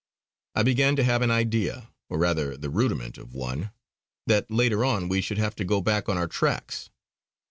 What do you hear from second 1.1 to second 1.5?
an